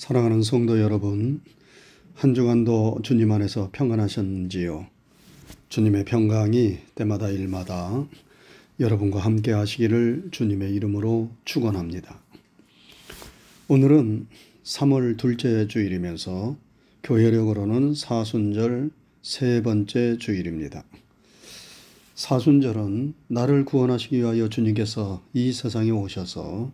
[0.00, 1.42] 사랑하는 성도 여러분,
[2.14, 4.86] 한 주간도 주님 안에서 평안하셨는지요?
[5.68, 8.06] 주님의 평강이 때마다 일마다
[8.80, 12.18] 여러분과 함께 하시기를 주님의 이름으로 축원합니다.
[13.68, 14.26] 오늘은
[14.64, 16.56] 3월 둘째 주일이면서
[17.02, 18.90] 교회력으로는 사순절
[19.20, 20.82] 세 번째 주일입니다.
[22.14, 26.72] 사순절은 나를 구원하시기 위하여 주님께서 이 세상에 오셔서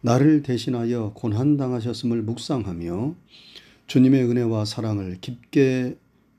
[0.00, 3.14] 나를 대신하여 고난당하셨음을 묵상하며
[3.86, 5.96] 주님의 은혜와 사랑을 깊게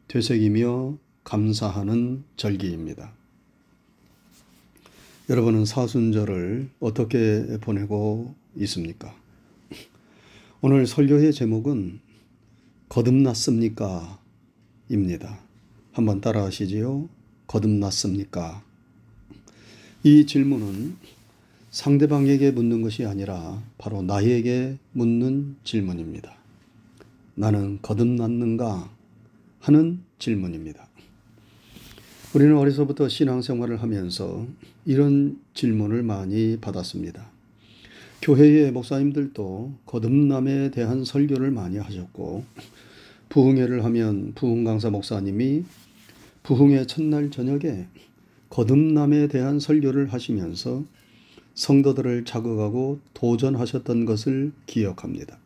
[0.08, 3.14] 되새기며 감사하는 절기입니다.
[5.30, 9.14] 여러분은 사순절을 어떻게 보내고 있습니까?
[10.62, 12.00] 오늘 설교의 제목은
[12.90, 14.20] 거듭났습니까?
[14.90, 15.40] 입니다.
[15.92, 17.10] 한번 따라 하시지요.
[17.48, 18.64] 거듭났습니까?
[20.04, 20.96] 이 질문은
[21.78, 26.36] 상대방에게 묻는 것이 아니라 바로 나에게 묻는 질문입니다.
[27.36, 28.90] 나는 거듭났는가
[29.60, 30.88] 하는 질문입니다.
[32.34, 34.48] 우리는 어려서부터 신앙생활을 하면서
[34.86, 37.30] 이런 질문을 많이 받았습니다.
[38.24, 42.44] 교회의 목사님들도 거듭남에 대한 설교를 많이 하셨고
[43.30, 45.64] 부흥회를 하면 부흥 강사 목사님이
[46.42, 47.86] 부흥회 첫날 저녁에
[48.50, 50.84] 거듭남에 대한 설교를 하시면서
[51.58, 55.40] 성도들을 자극하고 도전하셨던 것을 기억합니다.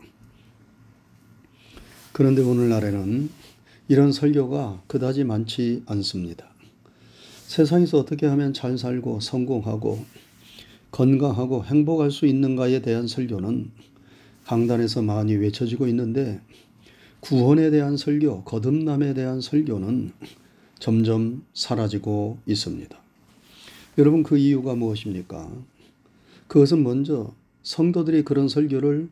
[2.12, 3.30] 그런데 오늘날에는
[3.88, 6.54] 이런 설교가 그다지 많지 않습니다.
[7.48, 10.04] 세상에서 어떻게 하면 잘 살고 성공하고
[10.92, 13.72] 건강하고 행복할 수 있는가에 대한 설교는
[14.46, 16.42] 강단에서 많이 외쳐지고 있는데
[17.22, 20.12] 구원에 대한 설교, 거듭남에 대한 설교는
[20.78, 23.00] 점점 사라지고 있습니다.
[23.98, 25.50] 여러분 그 이유가 무엇입니까?
[26.52, 29.08] 그것은 먼저 성도들이 그런 설교를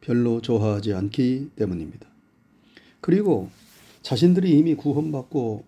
[0.00, 2.06] 별로 좋아하지 않기 때문입니다.
[3.00, 3.50] 그리고
[4.02, 5.64] 자신들이 이미 구원받고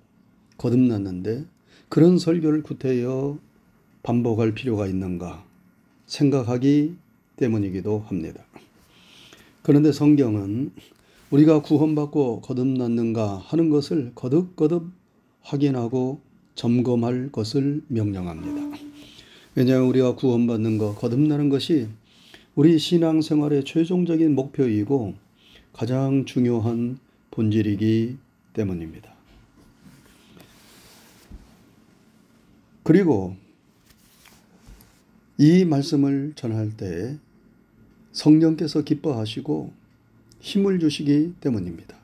[0.57, 1.45] 거듭났는데
[1.89, 3.41] 그런 설교를 구태여
[4.05, 5.45] 반복할 필요가 있는가
[6.07, 6.95] 생각하기
[7.35, 8.45] 때문이기도 합니다.
[9.63, 10.71] 그런데 성경은
[11.33, 14.85] 우리가 구원받고 거듭났는가 하는 것을 거듭거듭
[15.41, 16.21] 확인하고
[16.55, 18.86] 점검할 것을 명령합니다.
[19.57, 21.89] 왜냐하면 우리가 구원받는 것, 거듭나는 것이
[22.55, 25.15] 우리 신앙생활의 최종적인 목표이고
[25.73, 26.99] 가장 중요한
[27.31, 28.19] 본질이기
[28.53, 29.15] 때문입니다.
[32.83, 33.35] 그리고
[35.39, 37.17] 이 말씀을 전할 때
[38.13, 39.73] 성령께서 기뻐하시고
[40.41, 41.97] 힘을 주시기 때문입니다.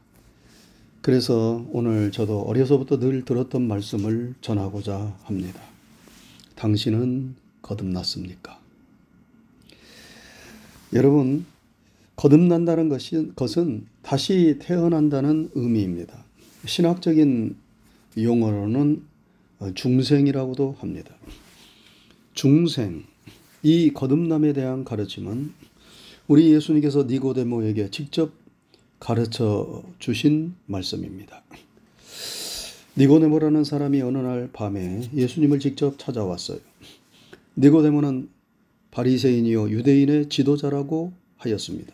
[1.03, 5.61] 그래서 오늘 저도 어려서부터 늘 들었던 말씀을 전하고자 합니다.
[6.55, 8.61] 당신은 거듭났습니까?
[10.93, 11.47] 여러분,
[12.17, 16.25] 거듭난다는 것이, 것은 다시 태어난다는 의미입니다.
[16.67, 17.57] 신학적인
[18.19, 19.03] 용어로는
[19.75, 21.15] 중생이라고도 합니다.
[22.35, 23.05] 중생,
[23.63, 25.53] 이 거듭남에 대한 가르침은
[26.29, 28.33] 우리 예수님께서 니고데모에게 직접
[29.01, 31.43] 가르쳐 주신 말씀입니다.
[32.97, 36.72] 니고데모라는 사람이 어느 날 밤에 예수님을 직접 찾아왔어요.
[37.57, 38.31] 니고데모는
[38.91, 41.93] 바리새인이요 유대인의 지도자라고 하였습니다.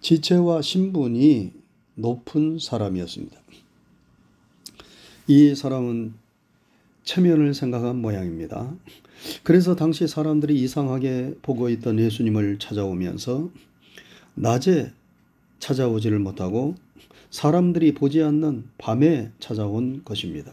[0.00, 1.52] 지체와 신분이
[1.94, 3.38] 높은 사람이었습니다.
[5.28, 6.14] 이 사람은
[7.04, 8.74] 체면을 생각한 모양입니다.
[9.42, 13.50] 그래서 당시 사람들이 이상하게 보고 있던 예수님을 찾아오면서
[14.34, 14.92] 낮에
[15.60, 16.74] 찾아오지를 못하고
[17.30, 20.52] 사람들이 보지 않는 밤에 찾아온 것입니다.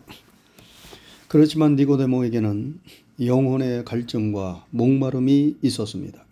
[1.31, 2.81] 그렇지만 니고데모에게는
[3.25, 6.25] 영혼의 갈증과 목마름이 있었습니다.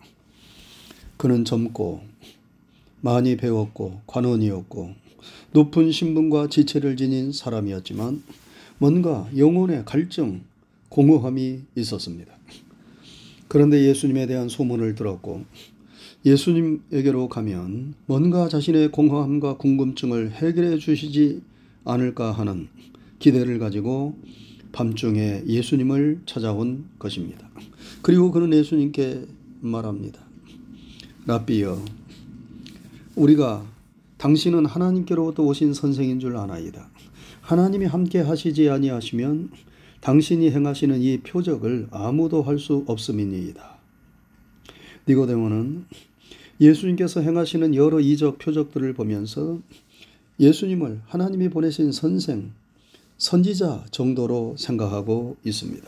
[1.16, 2.02] 그는 젊고
[3.00, 4.90] 많이 배웠고 관원이었고
[5.52, 8.22] 높은 신분과 지체를 지닌 사람이었지만
[8.76, 10.42] 뭔가 영혼의 갈증,
[10.90, 12.34] 공허함이 있었습니다.
[13.48, 15.44] 그런데 예수님에 대한 소문을 들었고
[16.26, 21.40] 예수님에게로 가면 뭔가 자신의 공허함과 궁금증을 해결해 주시지
[21.86, 22.68] 않을까 하는
[23.18, 24.14] 기대를 가지고
[24.72, 27.48] 밤중에 예수님을 찾아온 것입니다.
[28.02, 29.26] 그리고 그는 예수님께
[29.60, 30.20] 말합니다.
[31.26, 31.82] 라비여,
[33.16, 33.64] 우리가
[34.18, 36.88] 당신은 하나님께로부터 오신 선생인 줄 아나이다.
[37.40, 39.50] 하나님이 함께 하시지 아니하시면
[40.00, 43.78] 당신이 행하시는 이 표적을 아무도 할 수 없음이니이다.
[45.08, 45.86] 니고데모는
[46.60, 49.60] 예수님께서 행하시는 여러 이적 표적들을 보면서
[50.38, 52.52] 예수님을 하나님이 보내신 선생,
[53.20, 55.86] 선지자 정도로 생각하고 있습니다.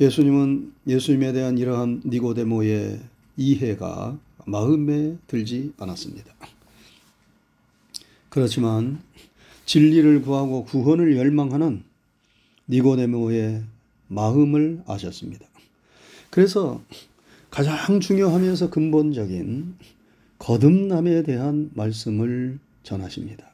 [0.00, 2.98] 예수님은 예수님에 대한 이러한 니고데모의
[3.36, 6.32] 이해가 마음에 들지 않았습니다.
[8.30, 9.02] 그렇지만
[9.66, 11.84] 진리를 구하고 구원을 열망하는
[12.70, 13.64] 니고데모의
[14.08, 15.46] 마음을 아셨습니다.
[16.30, 16.82] 그래서
[17.50, 19.74] 가장 중요하면서 근본적인
[20.38, 23.47] 거듭남에 대한 말씀을 전하십니다.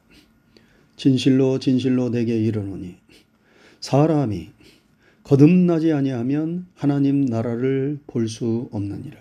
[0.97, 2.95] 진실로 진실로 내게 이르노니
[3.81, 4.49] 사람이
[5.23, 9.17] 거듭나지 아니하면 하나님 나라를 볼 수 없느니라.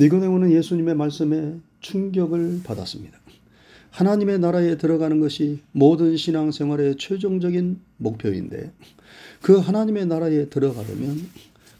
[0.00, 3.18] 니고데모는 예수님의 말씀에 충격을 받았습니다.
[3.90, 8.70] 하나님의 나라에 들어가는 것이 모든 신앙생활의 최종적인 목표인데
[9.42, 11.28] 그 하나님의 나라에 들어가려면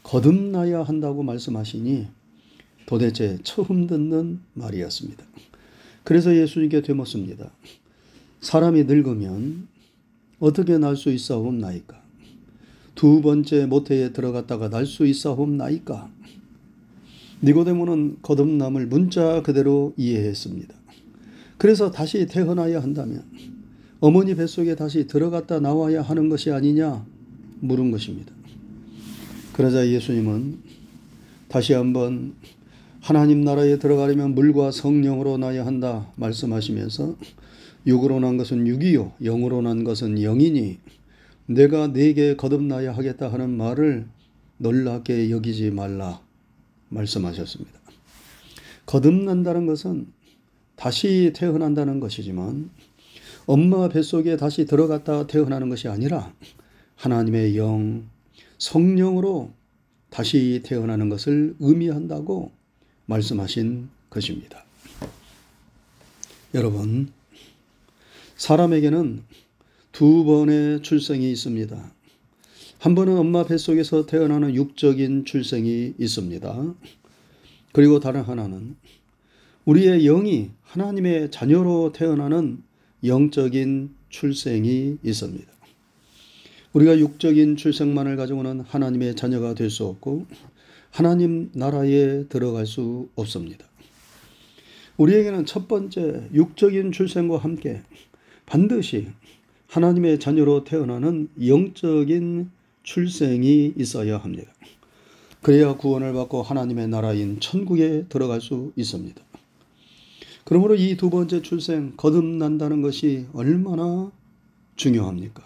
[0.03, 2.07] 거듭나야 한다고 말씀하시니
[2.85, 5.23] 도대체 처음 듣는 말이었습니다.
[6.03, 7.51] 그래서 예수님께 되묻습니다.
[8.41, 9.67] 사람이 늙으면
[10.39, 11.99] 어떻게 날 수 있사옵나이까?
[12.95, 16.09] 두 번째 모태에 들어갔다가 날 수 있사옵나이까?
[17.43, 20.75] 니고데모는 거듭남을 문자 그대로 이해했습니다.
[21.57, 23.23] 그래서 다시 태어나야 한다면
[23.99, 27.05] 어머니 뱃속에 다시 들어갔다 나와야 하는 것이 아니냐
[27.59, 28.31] 물은 것입니다.
[29.53, 30.59] 그러자 예수님은
[31.49, 32.33] 다시 한번
[33.01, 37.15] 하나님 나라에 들어가려면 물과 성령으로 나야 한다 말씀하시면서
[37.89, 40.79] 육으로 난 것은 육이요 영으로 난 것은 영이니
[41.47, 44.07] 내가 네게 거듭나야 하겠다 하는 말을
[44.57, 46.21] 놀랍게 여기지 말라
[46.89, 47.79] 말씀하셨습니다.
[48.85, 50.07] 거듭난다는 것은
[50.75, 52.69] 다시 태어난다는 것이지만
[53.45, 56.33] 엄마 뱃속에 다시 들어갔다 태어나는 것이 아니라
[56.95, 58.07] 하나님의 영,
[58.59, 59.51] 성령으로
[60.09, 62.51] 다시 태어나는 것을 의미한다고
[63.07, 64.63] 말씀하신 것입니다.
[66.53, 67.11] 여러분,
[68.39, 69.23] 사람에게는
[69.91, 71.91] 두 번의 출생이 있습니다.
[72.79, 76.75] 한 번은 엄마 뱃속에서 태어나는 육적인 출생이 있습니다.
[77.73, 78.77] 그리고 다른 하나는
[79.65, 82.63] 우리의 영이 하나님의 자녀로 태어나는
[83.03, 85.51] 영적인 출생이 있습니다.
[86.71, 90.27] 우리가 육적인 출생만을 가지고는 하나님의 자녀가 될 수 없고
[90.91, 93.65] 하나님 나라에 들어갈 수 없습니다.
[94.95, 97.81] 우리에게는 첫 번째 육적인 출생과 함께
[98.49, 99.07] 반드시
[99.67, 102.49] 하나님의 자녀로 태어나는 영적인
[102.81, 104.51] 출생이 있어야 합니다.
[105.43, 109.21] 그래야 구원을 받고 하나님의 나라인 천국에 들어갈 수 있습니다.
[110.45, 114.11] 그러므로 이 두 번째 출생, 거듭난다는 것이 얼마나
[114.75, 115.43] 중요합니까?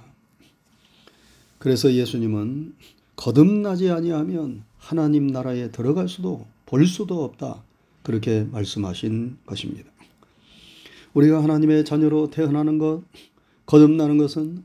[1.59, 2.73] 그래서 예수님은
[3.17, 7.63] 거듭나지 아니하면 하나님 나라에 들어갈 수도 볼 수도 없다.
[8.01, 9.92] 그렇게 말씀하신 것입니다.
[11.13, 13.03] 우리가 하나님의 자녀로 태어나는 것,
[13.65, 14.63] 거듭나는 것은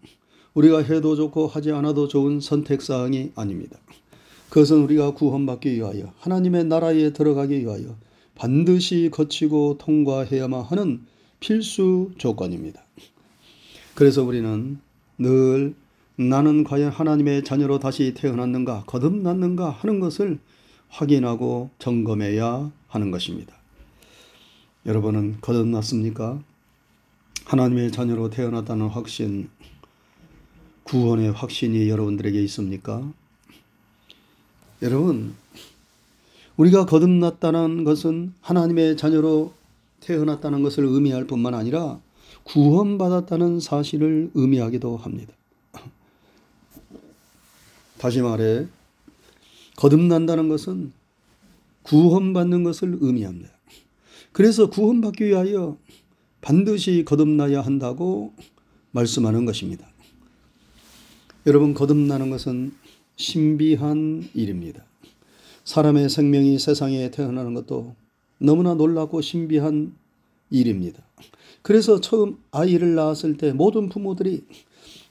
[0.55, 3.79] 우리가 해도 좋고 하지 않아도 좋은 선택사항이 아닙니다.
[4.49, 7.97] 그것은 우리가 구원받기 위하여 하나님의 나라에 들어가기 위하여
[8.35, 11.03] 반드시 거치고 통과해야만 하는
[11.41, 12.83] 필수 조건입니다.
[13.95, 14.79] 그래서 우리는
[15.19, 15.75] 늘
[16.17, 20.39] 나는 과연 하나님의 자녀로 다시 태어났는가, 거듭났는가 하는 것을
[20.89, 23.58] 확인하고 점검해야 하는 것입니다.
[24.89, 26.43] 여러분은 거듭났습니까?
[27.45, 29.51] 하나님의 자녀로 태어났다는 확신,
[30.85, 33.07] 구원의 확신이 여러분들에게 있습니까?
[34.81, 35.35] 여러분,
[36.57, 39.53] 우리가 거듭났다는 것은 하나님의 자녀로
[40.01, 42.01] 태어났다는 것을 의미할 뿐만 아니라
[42.45, 45.35] 구원받았다는 사실을 의미하기도 합니다.
[47.99, 48.67] 다시 말해,
[49.77, 50.95] 거듭난다는 것은
[51.83, 53.58] 구원받는 것을 의미합니다.
[54.33, 55.79] 그래서 구원받기 위하여
[56.41, 58.33] 반드시 거듭나야 한다고
[58.93, 59.87] 말씀하는 것입니다.
[61.47, 62.73] 여러분, 거듭나는 것은
[63.17, 64.85] 신비한 일입니다.
[65.65, 67.95] 사람의 생명이 세상에 태어나는 것도
[68.39, 69.95] 너무나 놀랍고 신비한
[70.51, 71.03] 일입니다.
[71.63, 74.45] 그래서 처음 아이를 낳았을 때 모든 부모들이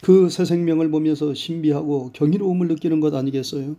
[0.02, 3.76] 그 새 생명을 보면서 신비하고 경이로움을 느끼는 것 아니겠어요?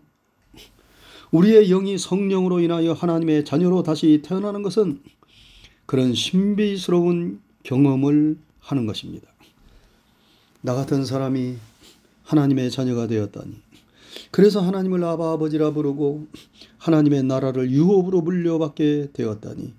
[1.31, 5.01] 우리의 영이 성령으로 인하여 하나님의 자녀로 다시 태어나는 것은
[5.89, 9.27] 그런 신비스러운 경험을 하는 것입니다.
[10.61, 11.57] 나 같은 사람이
[12.25, 13.55] 하나님의 자녀가 되었다니.
[14.31, 16.27] 그래서 하나님을 아바 아버지라 부르고
[16.77, 19.73] 하나님의 나라를 유업으로 물려받게 되었다니.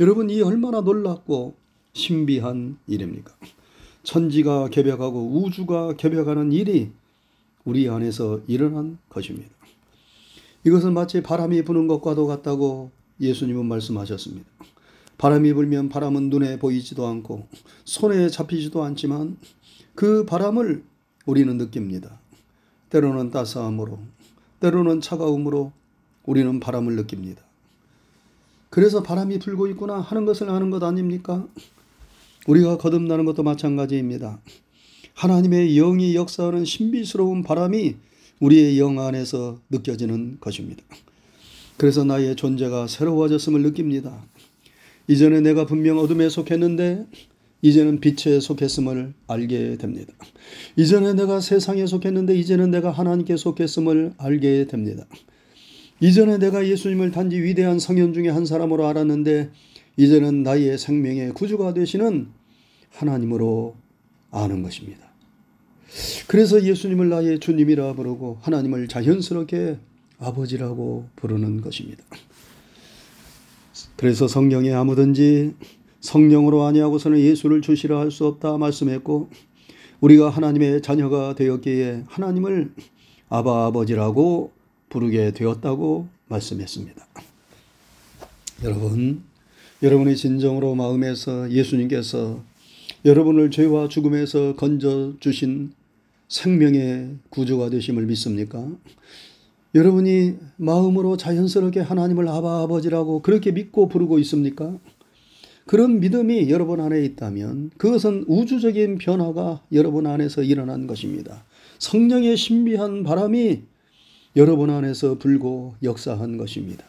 [0.00, 1.54] 여러분 이 얼마나 놀랍고
[1.92, 3.34] 신비한 일입니까?
[4.02, 6.90] 천지가 개벽하고 우주가 개벽하는 일이
[7.66, 9.50] 우리 안에서 일어난 것입니다.
[10.64, 12.90] 이것은 마치 바람이 부는 것과도 같다고
[13.20, 14.48] 예수님은 말씀하셨습니다.
[15.20, 17.46] 바람이 불면 바람은 눈에 보이지도 않고
[17.84, 19.36] 손에 잡히지도 않지만
[19.94, 20.82] 그 바람을
[21.26, 22.18] 우리는 느낍니다.
[22.88, 23.98] 때로는 따스함으로,
[24.60, 25.72] 때로는 차가움으로
[26.24, 27.42] 우리는 바람을 느낍니다.
[28.70, 31.46] 그래서 바람이 불고 있구나 하는 것을 아는 것 아닙니까?
[32.46, 34.40] 우리가 거듭나는 것도 마찬가지입니다.
[35.12, 37.96] 하나님의 영이 역사하는 신비스러운 바람이
[38.40, 40.82] 우리의 영 안에서 느껴지는 것입니다.
[41.76, 44.24] 그래서 나의 존재가 새로워졌음을 느낍니다.
[45.10, 47.04] 이전에 내가 분명 어둠에 속했는데
[47.62, 50.12] 이제는 빛에 속했음을 알게 됩니다.
[50.76, 55.04] 이전에 내가 세상에 속했는데 이제는 내가 하나님께 속했음을 알게 됩니다.
[55.98, 59.50] 이전에 내가 예수님을 단지 위대한 성현 중에 한 사람으로 알았는데
[59.96, 62.28] 이제는 나의 생명의 구주가 되시는
[62.90, 63.74] 하나님으로
[64.30, 65.10] 아는 것입니다.
[66.28, 69.76] 그래서 예수님을 나의 주님이라 부르고 하나님을 자연스럽게
[70.20, 72.04] 아버지라고 부르는 것입니다.
[74.00, 75.52] 그래서 성경에 아무든지
[76.00, 79.28] 성령으로 아니하고서는 예수를 주시라 할 수 없다 말씀했고
[80.00, 82.72] 우리가 하나님의 자녀가 되었기에 하나님을
[83.28, 84.52] 아바 아버지라고
[84.88, 87.06] 부르게 되었다고 말씀했습니다.
[88.64, 89.22] 여러분,
[89.82, 92.42] 여러분의 진정으로 마음에서 예수님께서
[93.04, 95.74] 여러분을 죄와 죽음에서 건져 주신
[96.28, 98.66] 생명의 구주가 되심을 믿습니까?
[99.74, 104.76] 여러분이 마음으로 자연스럽게 하나님을 아바 아버지라고 그렇게 믿고 부르고 있습니까?
[105.66, 111.44] 그런 믿음이 여러분 안에 있다면 그것은 우주적인 변화가 여러분 안에서 일어난 것입니다.
[111.78, 113.62] 성령의 신비한 바람이
[114.34, 116.84] 여러분 안에서 불고 역사한 것입니다.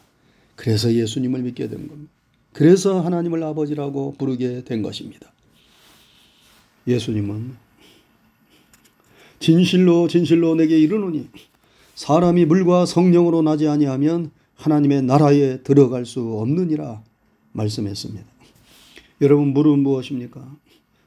[0.56, 2.10] 그래서 예수님을 믿게 된 겁니다.
[2.52, 5.32] 그래서 하나님을 아버지라고 부르게 된 것입니다.
[6.88, 7.54] 예수님은
[9.38, 11.28] 진실로 진실로 내게 이르노니
[11.94, 17.02] 사람이 물과 성령으로 나지 아니하면 하나님의 나라에 들어갈 수 없느니라
[17.52, 18.24] 말씀했습니다.
[19.20, 20.44] 여러분 물은 무엇입니까?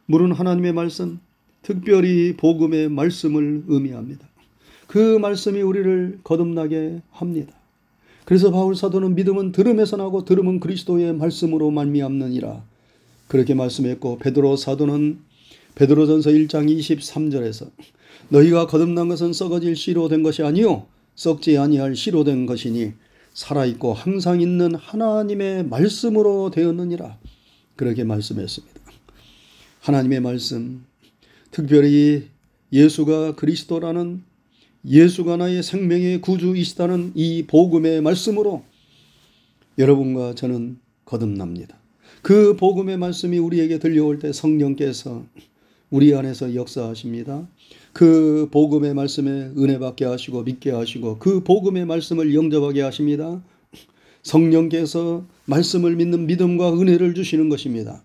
[0.06, 1.20] 물은 하나님의 말씀,
[1.62, 4.28] 특별히 복음의 말씀을 의미합니다.
[4.88, 7.54] 그 말씀이 우리를 거듭나게 합니다.
[8.24, 12.64] 그래서 바울 사도는 믿음은 들음에서 나고 들음은 그리스도의 말씀으로 말미암느니라
[13.28, 15.20] 그렇게 말씀했고 베드로 사도는
[15.76, 17.70] 베드로전서 1장 23절에서
[18.30, 22.94] 너희가 거듭난 것은 썩어질 씨로 된 것이 아니요 썩지 아니할 씨로 된 것이니
[23.34, 27.18] 살아 있고 항상 있는 하나님의 말씀으로 되었느니라
[27.76, 28.82] 그렇게 말씀했습니다.
[29.82, 30.86] 하나님의 말씀
[31.52, 32.28] 특별히
[32.72, 34.24] 예수가 그리스도라는
[34.88, 38.64] 예수가 나의 생명의 구주이시다는 이 복음의 말씀으로
[39.78, 41.78] 여러분과 저는 거듭납니다.
[42.22, 45.26] 그 복음의 말씀이 우리에게 들려올 때 성령께서
[45.90, 47.48] 우리 안에서 역사하십니다.
[47.94, 53.42] 그 복음의 말씀에 은혜 받게 하시고 믿게 하시고 그 복음의 말씀을 영접하게 하십니다.
[54.24, 58.04] 성령께서 말씀을 믿는 믿음과 은혜를 주시는 것입니다.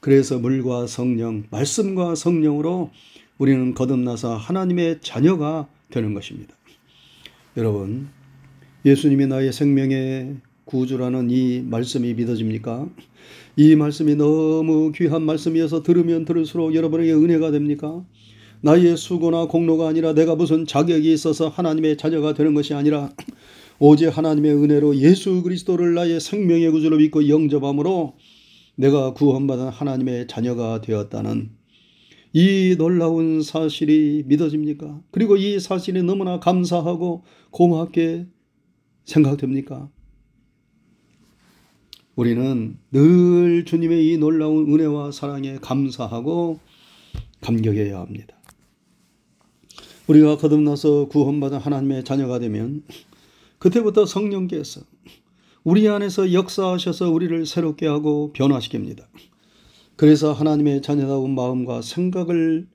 [0.00, 2.90] 그래서 물과 성령, 말씀과 성령으로
[3.38, 6.54] 우리는 거듭나서 하나님의 자녀가 되는 것입니다.
[7.56, 8.08] 여러분,
[8.84, 10.36] 예수님이 나의 생명의
[10.66, 12.88] 구주라는 이 말씀이 믿어집니까?
[13.56, 18.04] 이 말씀이 너무 귀한 말씀이어서 들으면 들을수록 여러분에게 은혜가 됩니까?
[18.60, 23.12] 나의 수고나 공로가 아니라 내가 무슨 자격이 있어서 하나님의 자녀가 되는 것이 아니라
[23.78, 28.14] 오직 하나님의 은혜로 예수 그리스도를 나의 생명의 구주로 믿고 영접함으로
[28.74, 31.50] 내가 구원받은 하나님의 자녀가 되었다는
[32.32, 35.00] 이 놀라운 사실이 믿어집니까?
[35.10, 38.26] 그리고 이 사실이 너무나 감사하고 고맙게
[39.04, 39.88] 생각됩니까?
[42.16, 46.58] 우리는 늘 주님의 이 놀라운 은혜와 사랑에 감사하고
[47.42, 48.34] 감격해야 합니다.
[50.06, 52.82] 우리가 거듭나서 구원받은 하나님의 자녀가 되면
[53.58, 54.80] 그때부터 성령께서
[55.62, 59.04] 우리 안에서 역사하셔서 우리를 새롭게 하고 변화시킵니다.
[59.96, 62.66] 그래서 하나님의 자녀다운 마음과 생각을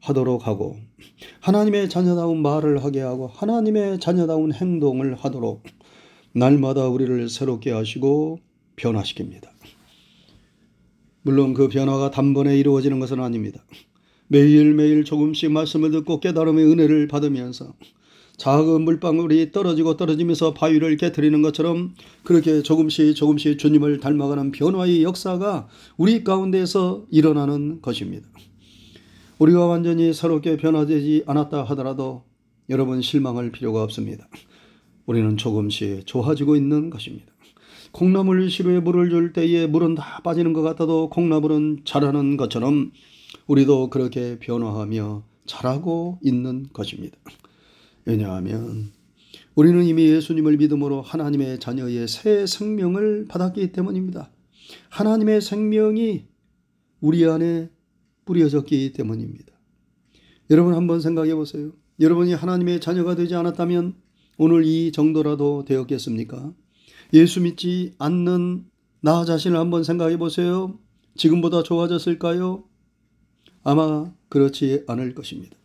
[0.00, 0.76] 하도록 하고
[1.40, 5.62] 하나님의 자녀다운 말을 하게 하고 하나님의 자녀다운 행동을 하도록
[6.32, 8.40] 날마다 우리를 새롭게 하시고
[8.76, 9.48] 변화시킵니다.
[11.22, 13.64] 물론 그 변화가 단번에 이루어지는 것은 아닙니다.
[14.28, 17.74] 매일매일 조금씩 말씀을 듣고 깨달음의 은혜를 받으면서
[18.38, 26.24] 작은 물방울이 떨어지고 떨어지면서 바위를 깨뜨리는 것처럼 그렇게 조금씩 조금씩 주님을 닮아가는 변화의 역사가 우리
[26.24, 28.26] 가운데서 일어나는 것입니다.
[29.38, 32.24] 우리가 완전히 새롭게 변화되지 않았다 하더라도
[32.68, 34.28] 여러분 실망할 필요가 없습니다.
[35.04, 37.31] 우리는 조금씩 좋아지고 있는 것입니다.
[37.92, 42.90] 콩나물 시루에 물을 줄 때에 물은 다 빠지는 것 같아도 콩나물은 자라는 것처럼
[43.46, 47.18] 우리도 그렇게 변화하며 자라고 있는 것입니다.
[48.04, 48.92] 왜냐하면
[49.54, 54.30] 우리는 이미 예수님을 믿음으로 하나님의 자녀의 새 생명을 받았기 때문입니다.
[54.88, 56.24] 하나님의 생명이
[57.00, 57.68] 우리 안에
[58.24, 59.52] 뿌려졌기 때문입니다.
[60.50, 61.72] 여러분 한번 생각해 보세요.
[62.00, 63.94] 여러분이 하나님의 자녀가 되지 않았다면
[64.38, 66.54] 오늘 이 정도라도 되었겠습니까?
[67.12, 68.64] 예수 믿지 않는
[69.00, 70.78] 나 자신을 한번 생각해 보세요.
[71.16, 72.64] 지금보다 좋아졌을까요?
[73.64, 75.56] 아마 그렇지 않을 것입니다.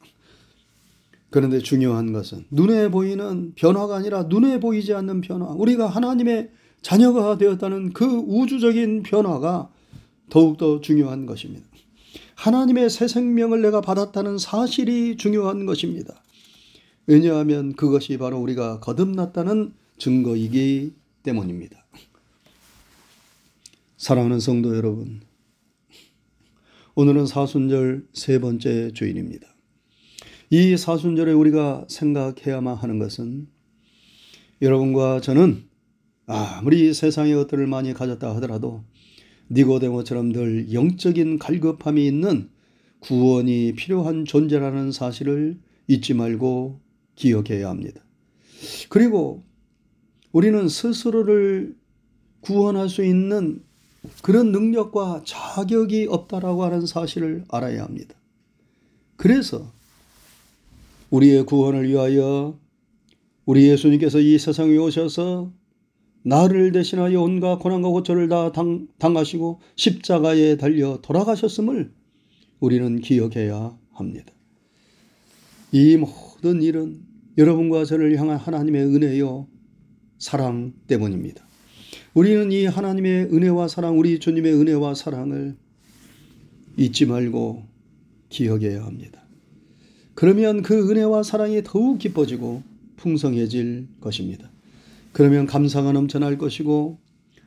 [1.30, 5.48] 그런데 중요한 것은 눈에 보이는 변화가 아니라 눈에 보이지 않는 변화.
[5.52, 6.52] 우리가 하나님의
[6.82, 9.70] 자녀가 되었다는 그 우주적인 변화가
[10.30, 11.68] 더욱더 중요한 것입니다.
[12.36, 16.22] 하나님의 새 생명을 내가 받았다는 사실이 중요한 것입니다.
[17.08, 20.94] 왜냐하면 그것이 바로 우리가 거듭났다는 증거이기
[21.28, 21.86] 때문입니다.
[23.98, 25.20] 사랑하는 성도 여러분,
[26.96, 29.46] 오늘은 사순절 세 번째 주일입니다.
[30.50, 33.48] 이 사순절에 우리가 생각해야만 하는 것은
[34.62, 35.66] 여러분과 저는
[36.28, 38.86] 아무리 세상의 것들을 많이 가졌다 하더라도
[39.52, 42.50] 니고데모처럼 늘 영적인 갈급함이 있는
[43.00, 46.80] 구원이 필요한 존재라는 사실을 잊지 말고
[47.16, 48.02] 기억해야 합니다.
[48.88, 49.44] 그리고
[50.38, 51.76] 우리는 스스로를
[52.42, 53.64] 구원할 수 있는
[54.22, 58.14] 그런 능력과 자격이 없다라고 하는 사실을 알아야 합니다.
[59.16, 59.74] 그래서
[61.10, 62.56] 우리의 구원을 위하여
[63.46, 65.52] 우리 예수님께서 이 세상에 오셔서
[66.22, 71.92] 나를 대신하여 온갖 고난과 고초를 다 당, 당하시고 십자가에 달려 돌아가셨음을
[72.60, 74.34] 우리는 기억해야 합니다.
[75.72, 77.02] 이 모든 일은
[77.40, 79.48] 여러분과 저를 향한 하나님의 은혜요
[80.20, 81.46] 사랑 때문입니다.
[82.14, 85.56] 우리는 이 하나님의 은혜와 사랑, 우리 주님의 은혜와 사랑을
[86.78, 87.64] 잊지 말고
[88.30, 89.24] 기억해야 합니다.
[90.16, 92.64] 그러면 그 은혜와 사랑이 더욱 깊어지고
[92.98, 94.50] 풍성해질 것입니다.
[95.12, 97.00] 그러면 감사가 넘쳐날 것이고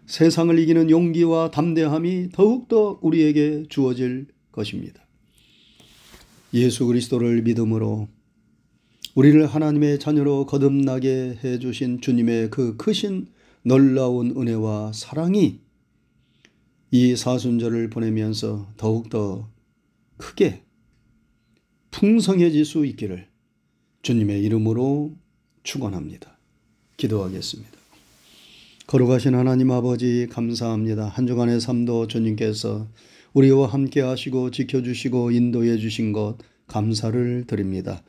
[0.07, 5.07] 세상을 이기는 용기와 담대함이 더욱더 우리에게 주어질 것입니다.
[6.53, 8.09] 예수 그리스도를 믿음으로
[9.15, 13.27] 우리를 하나님의 자녀로 거듭나게 해 주신 주님의 그 크신
[13.63, 15.59] 놀라운 은혜와 사랑이
[16.93, 19.49] 이 사순절을 보내면서 더욱더
[20.17, 20.63] 크게
[21.91, 23.27] 풍성해질 수 있기를
[24.03, 25.17] 주님의 이름으로
[25.65, 26.39] 축원합니다.
[26.97, 27.71] 기도하겠습니다.
[28.87, 31.07] 거룩하신 하나님 아버지 감사합니다.
[31.07, 32.89] 한 주간의 삶도 주님께서
[33.33, 38.03] 우리와 함께 하시고 지켜주시고 인도해 주신 것 감사를 드립니다.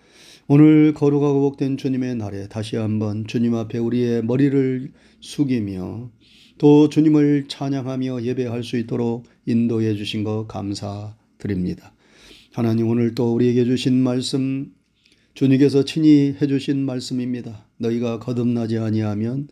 [0.48, 6.10] 오늘 거룩하고 복된 주님의 날에 다시 한번 주님 앞에 우리의 머리를 숙이며
[6.58, 11.94] 또 주님을 찬양하며 예배할 수 있도록 인도해 주신 것 감사드립니다.
[12.54, 14.74] 하나님 오늘 또 우리에게 주신 말씀
[15.34, 17.66] 주님께서 친히 해 주신 말씀입니다.
[17.78, 19.48] 너희가 거듭나지 아니하면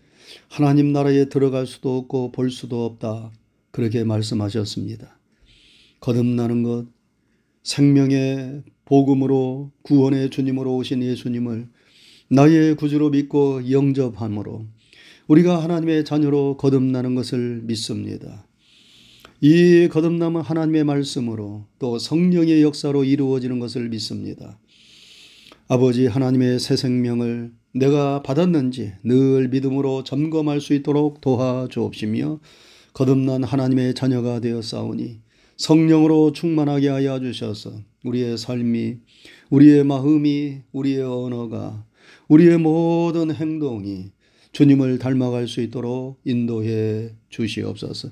[0.50, 3.32] 하나님 나라에 들어갈 수도 없고 볼 수도 없다.
[3.72, 5.18] 그렇게 말씀하셨습니다.
[6.02, 6.88] 거듭나는 것
[7.64, 11.68] 생명의 복음으로 구원의 주님으로 오신 예수님을
[12.30, 14.66] 나의 구주로 믿고 영접함으로
[15.28, 18.46] 우리가 하나님의 자녀로 거듭나는 것을 믿습니다.
[19.42, 24.60] 이 거듭남은 하나님의 말씀으로 또 성령의 역사로 이루어지는 것을 믿습니다.
[25.68, 32.40] 아버지 하나님의 새 생명을 내가 받았는지 늘 믿음으로 점검할 수 있도록 도와주옵시며
[32.94, 35.20] 거듭난 하나님의 자녀가 되어 싸우니
[35.60, 37.74] 성령으로 충만하게 하여 주셔서
[38.06, 38.96] 우리의 삶이
[39.50, 41.86] 우리의 마음이 우리의 언어가
[42.30, 44.12] 우리의 모든 행동이
[44.54, 48.10] 주님을 닮아갈 수 있도록 인도해 주시옵소서.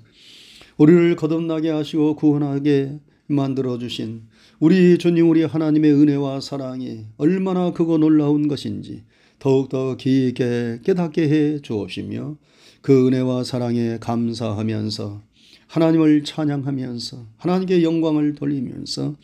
[0.77, 4.23] 우리를 거듭나게 하시고 구원하게 만들어 주신
[4.59, 9.03] 우리 주님 우리 하나님의 은혜와 사랑이 얼마나 크고 놀라운 것인지
[9.39, 12.37] 더욱더 깊게 깨닫게 해 주옵시며
[12.81, 15.26] 그 은혜와 사랑에 감사하면서
[15.67, 19.15] 하나님을 찬양하면서 하나님께 영광을 돌리면서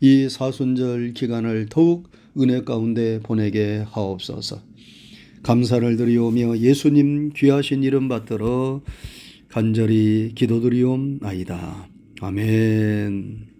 [0.00, 4.60] 이 사순절 기간을 더욱 은혜 가운데 보내게 하옵소서.
[5.42, 8.82] 감사를 드리오며 예수님 귀하신 이름 받들어
[9.48, 11.88] 간절히 기도드리옵나이다.
[12.20, 13.55] 아멘.